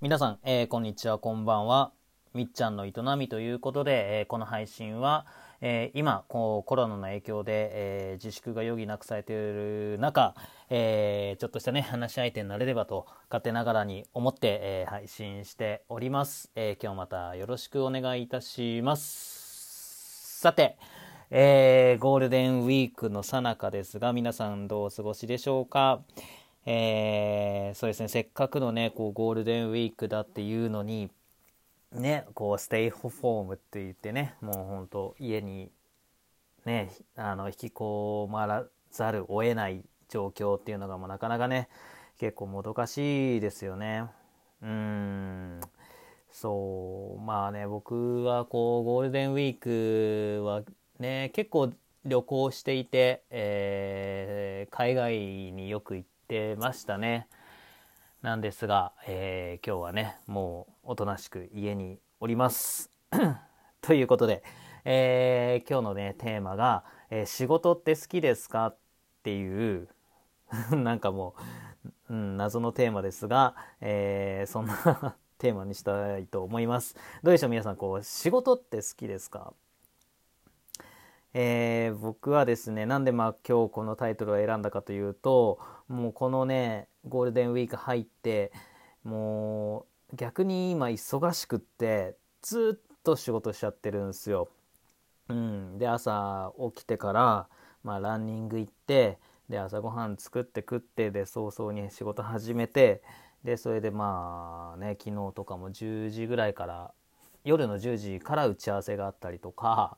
[0.00, 1.90] 皆さん、えー、こんにちは、こんばんは。
[2.32, 5.26] みっちゃんの営みということで、えー、この配信は、
[5.60, 10.36] えー、今こうコロナの影響で、え自粛が余儀なくされている中、
[10.70, 20.38] えちょっとしたね話し相手になれればと勝手ながらに思って、え配信しております、え今日またよろしくお願いいたします。
[20.38, 20.78] さて、
[21.30, 26.02] えゴールデンウィークの最中ですが皆さんどうお過ごしでしょうか？
[26.70, 28.08] えー、そうですね。
[28.08, 31.10] せっかくのねこうゴールデンウィークだっていうのに
[31.92, 35.70] ねこうステイホフォームって言ってねもうほんと家に
[36.66, 41.70] ねあの引きこまらざるを得ない状況っていうのがもうなかなかね
[42.18, 44.04] 結構もどかしいですよね。
[44.60, 45.60] うん。
[46.30, 47.22] そう。
[47.22, 50.64] まあね僕はこうゴールデンウィークは
[50.98, 51.72] ね結構
[52.04, 55.18] 旅行していて、えー、海外
[55.52, 57.26] によく行ってってましたね。
[58.20, 62.90] なんですが、えー、今日はね、もうおとなしく家におります。
[63.80, 64.42] ということで、
[64.84, 68.66] えー、今日のね、テーマが、えー、仕事って好きですか？
[68.66, 68.76] っ
[69.22, 69.88] ていう
[70.76, 71.34] なんかも
[72.10, 76.94] う、うん、謎のテーマですが、えそんな テーマにしたいと思います。
[77.22, 77.50] どうでしょう？
[77.50, 79.54] 皆さん、こう、仕事って好きですか？
[81.34, 88.52] えー、僕はですねなんでまあ今日このタイトルを選んだかというともうこのねゴールデンウィーク入って
[89.04, 94.48] もう逆に今忙しくってずっと仕事しちゃってるんですよ。
[95.28, 97.48] うん、で朝起きてから、
[97.84, 99.18] まあ、ランニング行って
[99.50, 103.02] で朝ごはん作って食ってで早々に仕事始めて
[103.44, 106.92] でそれでまあね昨日とかも10時ぐらいから
[107.44, 109.96] 夜の10時から打ち合わせがあったりとか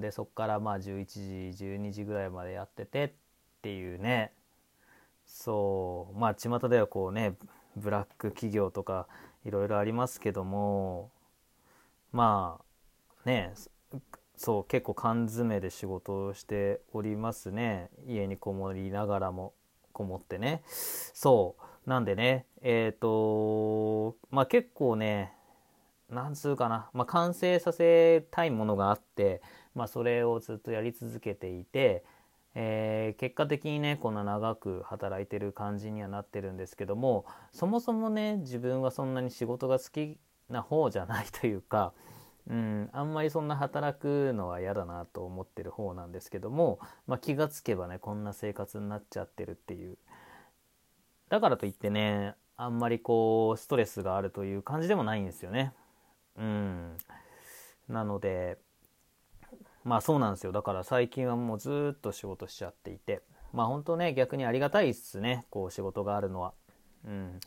[0.00, 3.10] でそこからまあ11時12時ぐらいまでやっててっ
[3.62, 4.32] ていうね。
[5.24, 6.18] そう。
[6.18, 7.34] まあ巷ではこうね
[7.74, 9.08] ブラック企業とか
[9.46, 11.10] いろいろありますけども。
[12.12, 13.54] まあね
[14.36, 17.88] そう結構缶詰で仕事をしておりますね。
[18.06, 19.54] 家にこもりながらも
[19.92, 20.62] こもってね。
[20.66, 21.88] そう。
[21.88, 25.32] なんでねえっ、ー、とまあ結構ね
[26.10, 29.42] なんつうかな、まあ、完成させたいものがあって、
[29.74, 32.04] まあ、それをずっとやり続けていて、
[32.54, 41.92] えー、結果的にねこんな長く働いてる感じにはなってるんですけどもそもそもね自分はそんなに仕事が好きな方じゃないというか、
[42.48, 49.96] うん、あんまりそんな働くのは嫌だなと思ってる方なんですけども、まあ、気がつけばねこんな生活になっちゃってるっていう
[51.28, 55.72] だからといってねあんまりこうストレスがあるという感じでもないんですよね。
[56.36, 56.96] うん。
[57.88, 58.58] なので
[59.84, 60.52] まあそうなんですよ。
[60.52, 63.22] だから最近はもうずっと仕事しちゃっていて。
[63.52, 65.46] まあ本当ね逆にありがたいっすね。
[65.50, 66.54] こう仕事があるのは。
[67.06, 67.40] うん。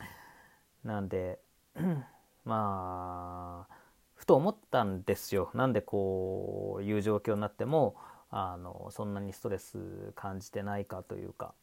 [0.84, 1.40] なんで
[2.46, 3.74] まあ
[4.16, 5.50] ふと思ったんですよ。
[5.54, 7.96] なんでこういう状況になっても
[8.30, 11.54] あのそんなにストレス感じてないかというか、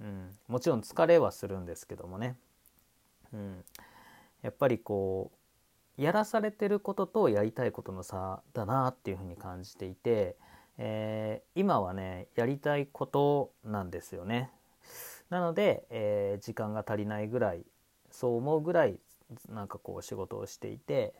[0.00, 2.36] うん、もちろん疲れはするんですけどもね、
[3.32, 3.64] うん、
[4.42, 5.39] やっぱりこう
[6.00, 10.34] やらされてることとやりたいことの差だなっていうふうに感じていて、
[10.78, 14.50] えー、今はねやりたいことなんですよね。
[15.28, 17.66] なので、えー、時間が足りないぐらい
[18.10, 18.98] そう思うぐらい
[19.50, 21.12] なんかこう仕事をしていて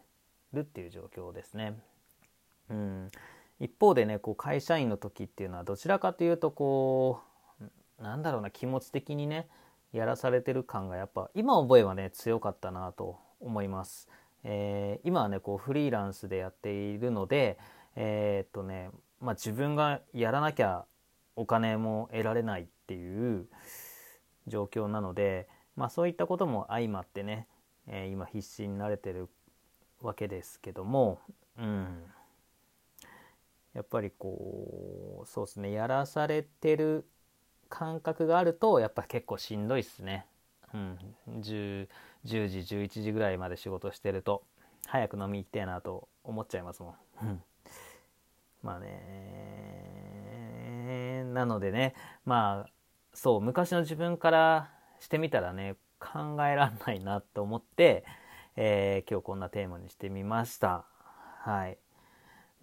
[0.55, 1.79] るっていう状況ですね。
[2.71, 3.11] うん、
[3.61, 7.21] 一方でねこう会社員の時っていうのはどちらかというとこ
[8.01, 9.47] うなんだろうな気持ち的にね
[9.93, 14.09] やらされてる感がやっぱ今思えばね強かったなと思います。
[14.45, 17.59] えー、今はねこうフリーランスでやっているので
[17.97, 18.91] えー、っとね
[19.21, 20.84] まあ自分がやらなきゃ
[21.37, 23.47] お金も得られないっていう
[24.47, 27.47] 状況なので、まあ、そういったことも相まってね、
[27.87, 29.29] えー、今必死になれてる
[30.03, 31.21] わけですけども、
[31.59, 32.03] うん、
[33.75, 37.06] やっぱりこうそうですねやらされてる
[37.69, 40.27] 感覚があるとやっぱ結構しんどいっすね。
[40.75, 40.98] うん、
[41.41, 41.88] 10,
[42.26, 44.43] 10時11時ぐらいまで仕事してると
[44.87, 47.43] 早く飲み行きたいなと思っちゃいますもん。
[48.62, 51.94] まあねなのでね
[52.25, 52.70] まあ
[53.14, 54.70] そう昔の自分から
[55.00, 58.05] してみたらね考えらんないなと思って、
[58.56, 60.84] えー、今日こんなテーマにしてみました。
[61.43, 61.78] はい。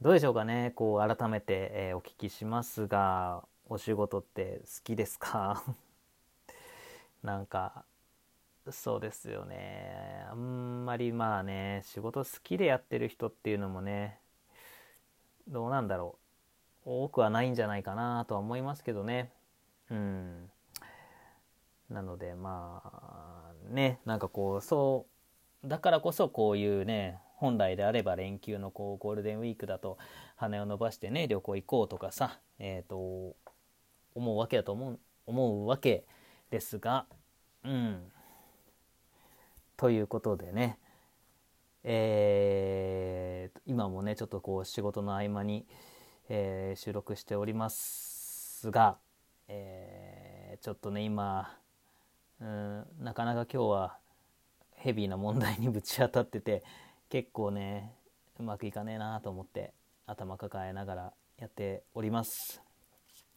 [0.01, 5.63] どうでしょうかねこう改めて、えー、お聞きしますがお仕事って好きですか？
[7.23, 7.83] なんか
[8.71, 10.25] そうですよね。
[10.29, 14.19] あんまりまあね仕事好きでやってる人っていうのもね
[15.47, 16.17] どうなんだろ
[16.85, 16.89] う。
[16.89, 19.31] 多くはないんじゃないかなとは思いますけどね。
[19.89, 20.49] うん。
[21.89, 25.07] なのでまあねなんかこうそ
[25.63, 29.97] うだからこそこういうね本来であれば連休のこうゴールデンウィークだと
[30.35, 33.35] 羽を伸ばしてね旅行行こうとかさ、えーと、
[34.15, 36.05] 思うわけだと思う思うわけ
[36.49, 37.05] ですが
[37.63, 38.11] うん。
[39.77, 40.79] ということでね
[41.89, 45.65] えー、今もねちょっとこう仕事の合間に、
[46.27, 48.97] えー、収録しておりますが、
[49.47, 51.57] えー、ちょっとね今
[52.41, 53.97] うんなかなか今日は
[54.75, 56.63] ヘビーな問題にぶち当たってて
[57.09, 57.93] 結構ね
[58.37, 59.71] うまくいかねえなと思って
[60.05, 62.61] 頭抱えながらやっております。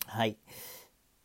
[0.06, 0.36] はい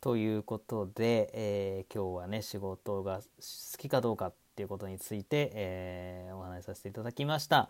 [0.00, 7.68] ということで、えー、今日はね仕事が好きかどうかっていうことについて、えー、お話しさせていただきました。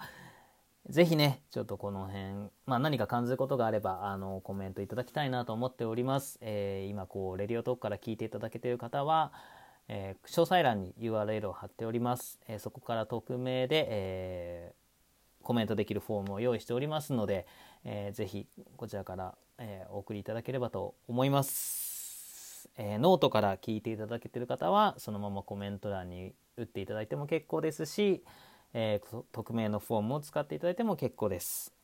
[0.89, 6.39] ぜひね、ちょっとこの辺、まあ、何か感じることがあれば、あの、コメントいただきたいなと思っております。
[6.41, 9.33] えー、今、こう、 Radiotalk から聞いていただけている方は、
[9.89, 12.39] えー、詳細欄に URL を貼っております。
[12.47, 14.73] えー、そこから匿名で、え
[15.43, 17.49] コメントできるフォームを用意しておりますので、
[17.85, 18.47] えー、ぜひ
[18.77, 21.86] こちらから、えお送りいただければと思います。
[22.77, 28.23] えノートから聞いていただけてる方は、そのままコメント欄に打っていただいても結構ですし、
[28.75, 29.01] え
[29.33, 31.75] 匿名のフォームを使っていただいても結構です。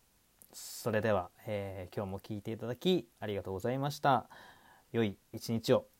[0.52, 4.28] それでは、え今日も聞いていただきありがとうございました。
[4.92, 5.91] 良い一日を。